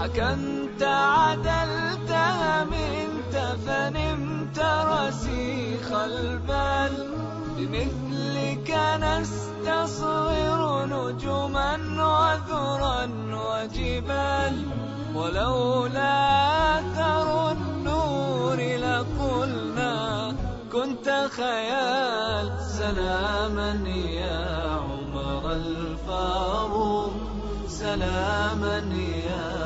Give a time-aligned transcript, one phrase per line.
[0.00, 3.34] حكمت عدلت همنت
[3.66, 6.92] فنمت رسيخ البال
[7.56, 11.76] بمثلك نستصغر نجما
[12.10, 14.56] وذرا وجبال
[15.14, 16.14] ولولا
[16.78, 20.34] أثر النور لقلنا
[20.72, 23.72] كنت خيال سلاما
[24.20, 27.12] يا عمر الفاروق
[27.68, 28.78] سلاما
[29.26, 29.59] يا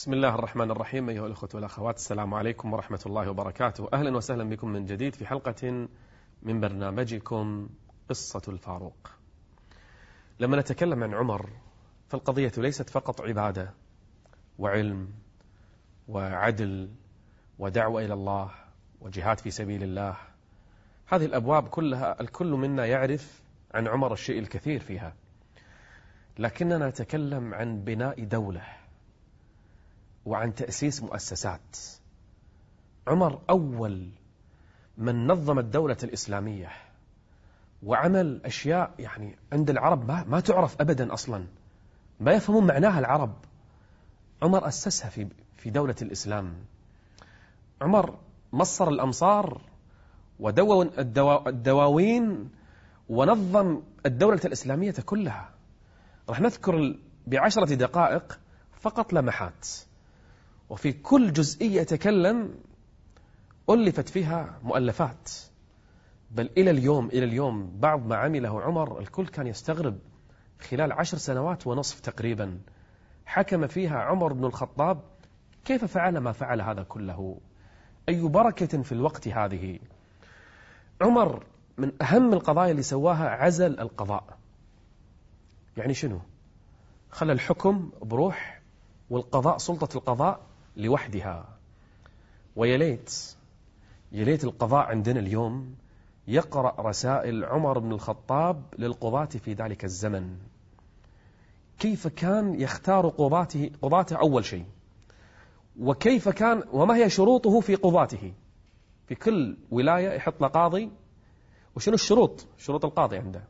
[0.00, 3.88] بسم الله الرحمن الرحيم أيها الأخوة والأخوات السلام عليكم ورحمة الله وبركاته.
[3.92, 5.88] أهلا وسهلا بكم من جديد في حلقة
[6.42, 7.68] من برنامجكم
[8.08, 9.10] قصة الفاروق.
[10.40, 11.50] لما نتكلم عن عمر
[12.08, 13.74] فالقضية ليست فقط عبادة
[14.58, 15.08] وعلم
[16.08, 16.90] وعدل
[17.58, 18.50] ودعوة إلى الله
[19.00, 20.16] وجهاد في سبيل الله.
[21.06, 23.42] هذه الأبواب كلها الكل منا يعرف
[23.74, 25.14] عن عمر الشيء الكثير فيها.
[26.40, 28.62] لكننا نتكلم عن بناء دولة
[30.26, 31.76] وعن تأسيس مؤسسات.
[33.06, 34.08] عمر أول
[34.98, 36.68] من نظم الدولة الإسلامية
[37.82, 41.46] وعمل أشياء يعني عند العرب ما, تعرف أبدا أصلا
[42.20, 43.34] ما يفهمون معناها العرب.
[44.42, 46.54] عمر أسسها في, في دولة الإسلام.
[47.82, 48.18] عمر
[48.52, 49.60] مصر الأمصار
[50.38, 52.50] ودون الدواوين
[53.08, 55.59] ونظم الدولة الإسلامية كلها.
[56.30, 58.38] راح نذكر بعشرة دقائق
[58.80, 59.68] فقط لمحات.
[60.68, 62.54] وفي كل جزئية يتكلم
[63.70, 65.30] ألفت فيها مؤلفات.
[66.30, 69.98] بل إلى اليوم إلى اليوم بعض ما عمله عمر الكل كان يستغرب
[70.60, 72.60] خلال عشر سنوات ونصف تقريبا.
[73.26, 75.00] حكم فيها عمر بن الخطاب
[75.64, 77.40] كيف فعل ما فعل هذا كله.
[78.08, 79.78] أي بركة في الوقت هذه؟
[81.00, 81.44] عمر
[81.78, 84.39] من أهم القضايا اللي سواها عزل القضاء.
[85.80, 86.20] يعني شنو؟
[87.10, 88.60] خلى الحكم بروح
[89.10, 90.40] والقضاء سلطة القضاء
[90.76, 91.48] لوحدها.
[92.56, 93.34] ويليت
[94.12, 95.74] يليت القضاء عندنا اليوم
[96.28, 100.36] يقرأ رسائل عمر بن الخطاب للقضاة في ذلك الزمن.
[101.78, 104.64] كيف كان يختار قضاته قضاته أول شيء؟
[105.80, 108.32] وكيف كان وما هي شروطه في قضاته؟
[109.06, 110.90] في كل ولاية يحط له قاضي.
[111.76, 113.44] وشنو الشروط؟ شروط القاضي عنده.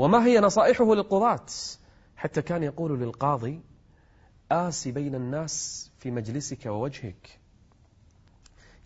[0.00, 1.46] وما هي نصائحه للقضاة؟
[2.16, 3.60] حتى كان يقول للقاضي
[4.52, 7.38] آس بين الناس في مجلسك ووجهك.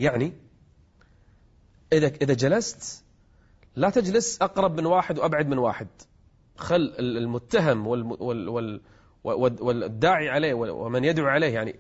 [0.01, 0.33] يعني
[1.93, 3.05] إذا إذا جلست
[3.77, 5.89] لا تجلس أقرب من واحد وأبعد من واحد.
[6.57, 8.81] خل المتهم وال وال
[9.61, 11.77] والداعي عليه ومن يدعو عليه يعني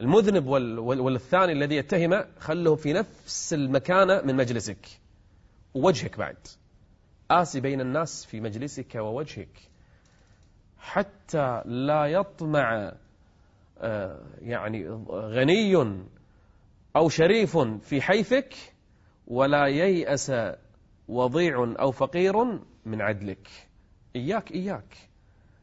[0.00, 0.46] المذنب
[0.78, 4.88] والثاني الذي يتهمه خله في نفس المكانة من مجلسك
[5.74, 6.36] ووجهك بعد.
[7.42, 9.60] آسي بين الناس في مجلسك ووجهك
[10.78, 12.92] حتى لا يطمع
[13.78, 16.04] آه، يعني غني
[16.96, 18.54] أو شريف في حيفك
[19.26, 20.32] ولا ييأس
[21.08, 22.44] وضيع أو فقير
[22.84, 23.48] من عدلك.
[24.16, 24.96] إياك إياك.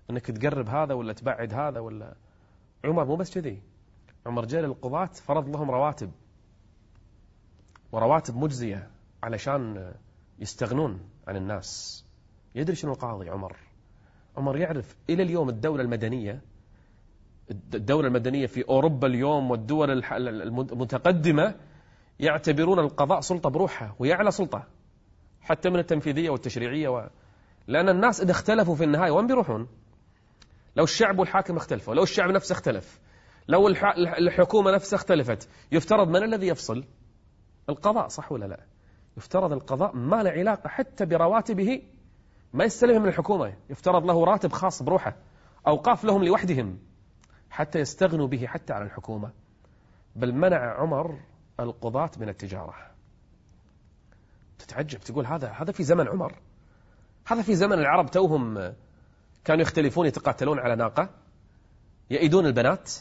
[0.09, 2.15] أنك تقرب هذا ولا تبعد هذا ولا.
[2.85, 3.61] عمر مو بس كذي.
[4.25, 6.11] عمر جاء للقضاة فرض لهم رواتب.
[7.91, 8.89] ورواتب مجزية
[9.23, 9.93] علشان
[10.39, 10.99] يستغنون.
[11.31, 12.03] عن الناس.
[12.55, 13.55] يدري شنو القاضي عمر؟
[14.37, 16.41] عمر يعرف إلى اليوم الدولة المدنية
[17.51, 21.55] الدولة المدنية في أوروبا اليوم والدول المتقدمة
[22.19, 24.67] يعتبرون القضاء سلطة بروحها وهي أعلى سلطة
[25.41, 27.09] حتى من التنفيذية والتشريعية و...
[27.67, 29.67] لأن الناس إذا اختلفوا في النهاية وين بيروحون؟
[30.75, 32.99] لو الشعب والحاكم اختلفوا لو الشعب نفسه اختلف
[33.47, 33.67] لو
[33.97, 36.83] الحكومة نفسها اختلفت يفترض من الذي يفصل؟
[37.69, 38.70] القضاء صح ولا لا؟
[39.17, 41.81] يفترض القضاء ما له علاقة حتى برواتبه
[42.53, 43.53] ما يستلمها من الحكومة.
[43.69, 45.16] يفترض له راتب خاص بروحه
[45.67, 46.79] أوقاف لهم لوحدهم
[47.49, 49.31] حتى يستغنوا به حتى عن الحكومة.
[50.16, 51.19] بل منع عمر
[51.59, 52.75] القضاة من التجارة.
[54.59, 56.35] تتعجب تقول هذا هذا في زمن عمر.
[57.28, 58.73] هذا في زمن العرب توهم
[59.43, 61.09] كانوا يختلفون يتقاتلون على ناقة
[62.09, 62.91] يئدون البنات.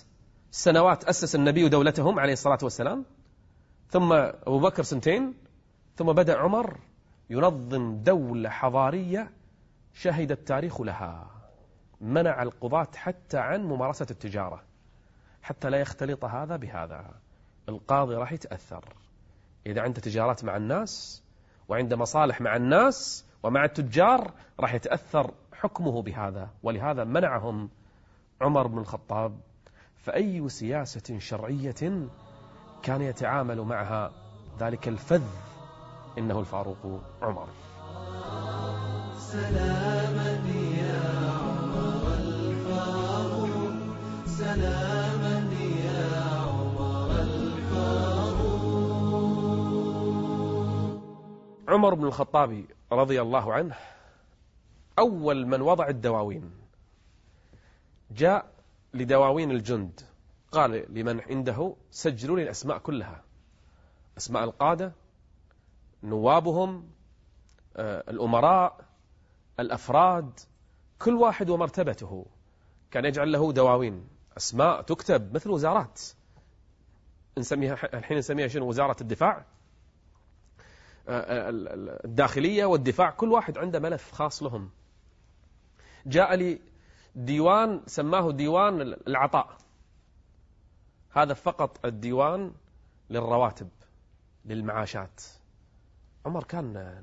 [0.51, 3.05] سنوات أسس النبي دولتهم عليه الصلاة والسلام.
[3.89, 5.35] ثم أبو بكر سنتين
[6.01, 6.79] ثم بدأ عمر
[7.31, 9.31] ينظم دولة حضارية
[9.95, 11.27] شهد التاريخ لها.
[12.01, 14.63] منع القضاة حتى عن ممارسة التجارة
[15.43, 17.11] حتى لا يختلط هذا بهذا.
[17.69, 18.85] القاضي راح يتأثر.
[19.67, 21.23] إذا عنده تجارات مع الناس
[21.69, 24.31] وعنده مصالح مع الناس ومع التجار
[24.61, 26.51] راح يتأثر حكمه بهذا.
[26.63, 27.71] ولهذا منعهم
[28.41, 29.41] عمر بن الخطاب.
[29.97, 32.09] فأي سياسة شرعية
[32.83, 34.13] كان يتعامل معها
[34.61, 35.50] ذلك الفذ
[36.19, 37.49] إنه الفاروق عمر.
[39.19, 40.31] سلاما
[40.79, 43.73] يا عمر الفاروق
[44.27, 45.55] سلاما
[45.85, 48.61] يا عمر الفاروق
[51.69, 53.75] عمر بن الخطاب رضي الله عنه
[54.99, 56.51] أول من وضع الدواوين.
[58.11, 58.53] جاء
[58.95, 60.01] لدواوين الجند.
[60.53, 63.23] قال لمن عنده سجلوا لي الأسماء كلها.
[64.19, 64.93] أسماء القادة
[66.03, 66.91] نوابهم
[67.77, 68.85] آه، الأمراء
[69.61, 70.41] الأفراد
[70.99, 72.27] كل واحد ومرتبته.
[72.91, 74.09] كان يجعل له دواوين.
[74.37, 76.01] أسماء تكتب مثل وزارات.
[77.39, 79.45] نسميها الحين نسميها شنو؟ وزارة الدفاع.
[81.09, 81.51] آه،
[82.05, 84.71] الداخلية والدفاع كل واحد عنده ملف خاص لهم.
[86.07, 86.61] جاء لي
[87.15, 89.59] ديوان سماه ديوان العطاء.
[91.11, 92.53] هذا فقط الديوان
[93.11, 93.69] للرواتب
[94.45, 95.23] للمعاشات.
[96.27, 96.97] عمر كان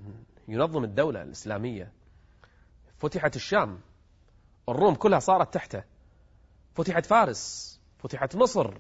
[0.48, 1.92] ينظم الدولة الإسلامية.
[2.98, 3.80] فتحت الشام
[4.70, 5.84] الروم كلها صارت تحته.
[6.74, 8.74] فتحت فارس فتحت مصر.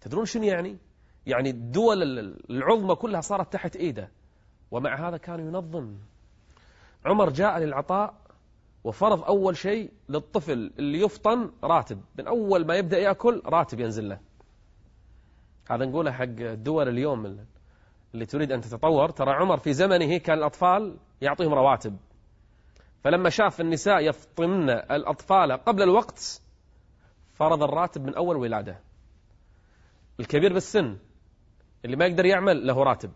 [0.00, 0.78] تدرون شنو يعني؟
[1.26, 2.02] يعني الدول
[2.50, 4.10] العظمى كلها صارت تحت إيده.
[4.70, 5.96] ومع هذا كان ينظم.
[7.04, 8.14] عمر جاء للعطاء
[8.84, 12.02] وفرض أول شيء للطفل اللي يفطن راتب.
[12.18, 14.20] من أول ما يبدأ يأكل راتب ينزل له.
[15.70, 17.46] هذا نقوله حق الدول اليوم
[18.14, 21.96] اللي تريد أن تتطور ترى عمر في زمنه كان الأطفال يعطيهم رواتب.
[23.04, 26.42] فلما شاف النساء يفطمن الأطفال قبل الوقت
[27.34, 28.80] فرض الراتب من أول ولادة.
[30.20, 30.98] الكبير بالسن
[31.84, 33.12] اللي ما يقدر يعمل له راتب.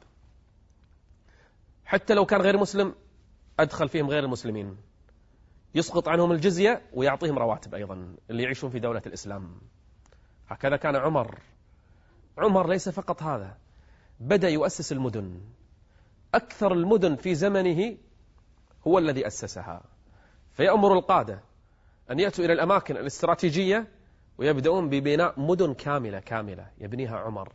[1.84, 2.94] حتى لو كان غير مسلم
[3.60, 4.76] أدخل فيهم غير المسلمين.
[5.74, 9.60] يسقط عنهم الجزية ويعطيهم رواتب أيضا اللي يعيشون في دولة الإسلام.
[10.48, 11.38] هكذا كان عمر.
[12.38, 13.56] عمر ليس فقط هذا.
[14.20, 15.40] بدأ يؤسس المدن.
[16.34, 17.96] أكثر المدن في زمنه
[18.86, 19.82] هو الذي أسسها.
[20.52, 21.40] فيأمر القادة
[22.10, 23.88] أن يأتوا إلى الأماكن الاستراتيجية
[24.38, 27.52] ويبدأون ببناء مدن كاملة كاملة يبنيها عمر.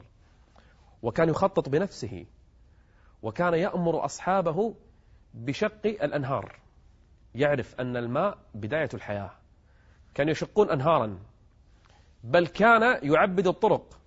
[1.02, 2.26] وكان يخطط بنفسه.
[3.22, 4.76] وكان يأمر أصحابه
[5.34, 6.60] بشق الأنهار.
[7.36, 9.32] يعرف أن الماء بداية الحياة.
[10.14, 11.20] كانوا يشقون أنهارا.
[12.24, 14.00] بل كان يعبد الطرق.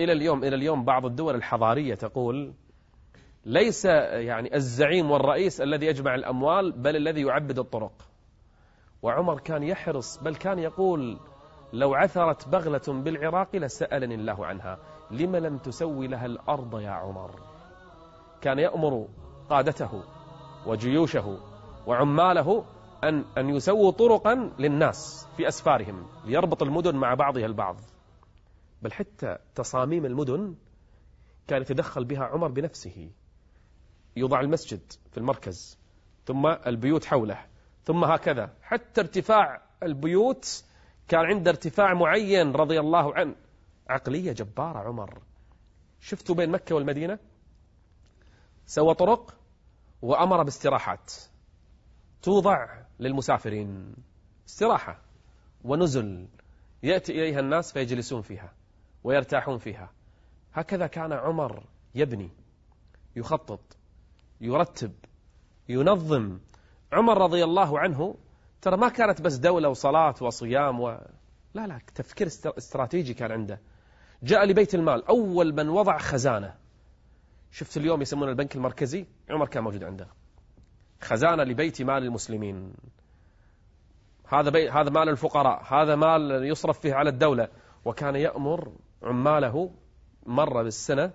[0.00, 2.54] إلى اليوم إلى اليوم بعض الدول الحضارية تقول
[3.44, 7.92] ليس يعني الزعيم والرئيس الذي يجمع الأموال بل الذي يعبد الطرق.
[9.02, 11.18] وعمر كان يحرص بل كان يقول
[11.72, 14.78] لو عثرت بغلة بالعراق لسألني الله عنها.
[15.10, 17.30] لم لم تسوي لها الأرض يا عمر؟
[18.40, 19.08] كان يأمر
[19.50, 20.02] قادته
[20.66, 21.38] وجيوشه
[21.86, 22.64] وعماله
[23.04, 27.76] أن, أن يسووا طرقا للناس في أسفارهم ليربط المدن مع بعضها البعض.
[28.82, 30.54] بل حتى تصاميم المدن
[31.48, 33.10] كان يتدخل بها عمر بنفسه.
[34.16, 35.78] يوضع المسجد في المركز
[36.26, 37.46] ثم البيوت حوله
[37.84, 38.54] ثم هكذا.
[38.62, 40.64] حتى ارتفاع البيوت
[41.08, 43.34] كان عنده ارتفاع معين رضي الله عنه.
[43.88, 45.22] عقلية جبارة عمر.
[46.00, 47.18] شفتوا بين مكة والمدينة؟
[48.66, 49.36] سوى طرق
[50.02, 51.12] وأمر باستراحات.
[52.22, 53.94] توضع للمسافرين.
[54.48, 55.00] استراحة
[55.64, 56.28] ونزل.
[56.82, 58.52] يأتي إليها الناس فيجلسون فيها.
[59.04, 59.90] ويرتاحون فيها.
[60.52, 61.62] هكذا كان عمر
[61.94, 62.30] يبني
[63.16, 63.76] يخطط
[64.40, 64.92] يرتب
[65.68, 66.38] ينظم.
[66.92, 68.14] عمر رضي الله عنه
[68.62, 70.98] ترى ما كانت بس دولة وصلاة وصيام و...
[71.54, 73.60] لا لا تفكير استراتيجي كان عنده.
[74.22, 76.54] جاء لبيت المال أول من وضع خزانة.
[77.50, 80.08] شفت اليوم يسمون البنك المركزي؟ عمر كان موجود عنده.
[81.00, 82.74] خزانة لبيت مال المسلمين.
[84.28, 84.70] هذا بي...
[84.70, 87.48] هذا مال الفقراء هذا مال يصرف فيه على الدولة.
[87.84, 89.70] وكان يأمر عماله
[90.26, 91.12] مرة بالسنة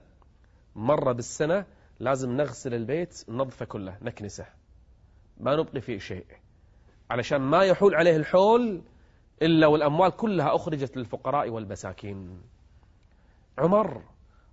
[0.76, 1.66] مرة بالسنة
[2.00, 4.46] لازم نغسل البيت ننظفه كله نكنسه.
[5.40, 6.26] ما نبقي فيه شيء.
[7.10, 8.82] علشان ما يحول عليه الحول
[9.42, 12.42] إلا والأموال كلها أخرجت للفقراء والمساكين.
[13.58, 14.02] عمر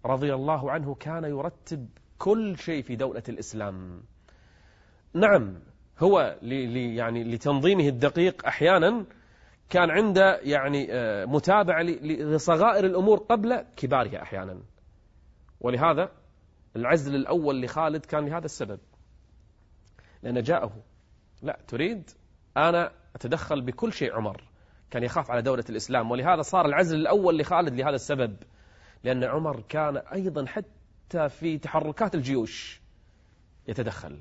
[0.06, 4.02] رضي الله عنه كان يرتب كل شيء في دولة الإسلام.
[5.14, 5.54] نعم
[5.98, 9.04] هو يعني لتنظيمه الدقيق أحيانا
[9.70, 14.62] كان عنده يعني آه، متابعة لصغائر الأمور قبل كبارها أحيانا.
[15.60, 16.10] ولهذا
[16.76, 18.78] العزل الأول لخالد كان لهذا السبب.
[20.22, 20.72] لأن جاءه
[21.42, 22.10] لا تريد
[22.56, 24.44] أنا أتدخل بكل شيء عمر.
[24.90, 26.10] كان يخاف على دولة الإسلام.
[26.10, 28.36] ولهذا صار العزل الأول لخالد لهذا السبب.
[29.04, 32.80] لأن عمر كان أيضا حتى في تحركات الجيوش
[33.68, 34.20] يتدخل.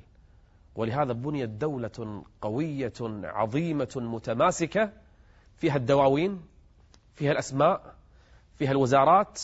[0.74, 2.92] ولهذا بنيت دولة قوية
[3.24, 4.92] عظيمة متماسكة
[5.62, 6.42] فيها الدواوين
[7.14, 7.94] فيها الأسماء
[8.58, 9.40] فيها الوزارات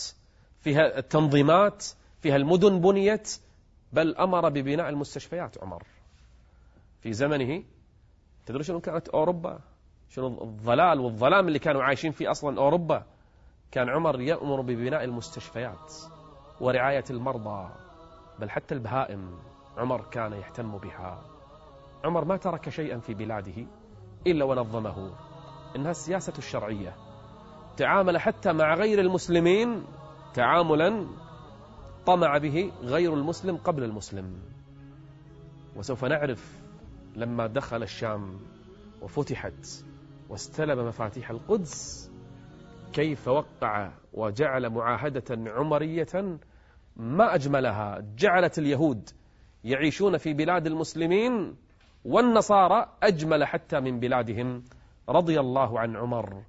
[0.61, 1.87] فيها التنظيمات
[2.21, 3.41] فيها المدن بنيت
[3.93, 5.83] بل أمر ببناء المستشفيات عمر.
[7.03, 7.63] في زمنه
[8.47, 9.59] تدرون شنو كانت أوروبا؟
[10.11, 13.07] شنو الضلال والظلام اللي كانوا عايشين فيه أصلا أوروبا؟
[13.71, 15.95] كان عمر يأمر ببناء المستشفيات
[16.61, 17.69] ورعاية المرضى
[18.39, 19.39] بل حتى البهائم
[19.77, 21.23] عمر كان يهتم بها.
[22.05, 23.67] عمر ما ترك شيئا في بلاده
[24.27, 25.28] إلا ونظمه.
[25.77, 26.97] إنها السياسة الشرعية.
[27.77, 29.85] تعامل حتى مع غير المسلمين
[30.35, 31.07] تعاملا
[32.07, 34.39] طمع به غير المسلم قبل المسلم.
[35.77, 36.63] وسوف نعرف
[37.17, 38.41] لما دخل الشام
[39.03, 39.85] وفتحت
[40.29, 42.11] واستلم مفاتيح القدس
[42.93, 46.39] كيف وقع وجعل معاهدة عمرية
[46.97, 48.05] ما أجملها.
[48.17, 49.11] جعلت اليهود
[49.65, 51.57] يعيشون في بلاد المسلمين
[52.05, 54.65] والنصارى أجمل حتى من بلادهم.
[55.09, 56.43] رضي الله عن عمر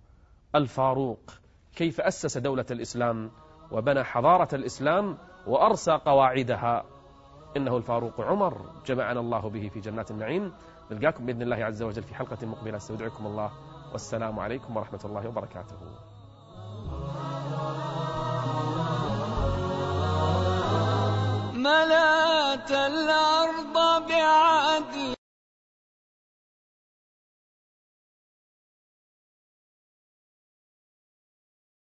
[0.55, 1.19] الفاروق
[1.75, 3.31] كيف أسس دولة الإسلام
[3.71, 6.83] وبنى حضارة الإسلام وأرسى قواعدها.
[7.57, 10.53] إنه الفاروق عمر جمعنا الله به في جنات النعيم.
[10.91, 12.77] نلقاكم بإذن الله عز وجل في حلقة مقبلة.
[12.77, 13.51] أستودعكم الله.
[13.91, 15.75] والسلام عليكم ورحمة الله وبركاته.
[21.53, 23.69] ملأت العالم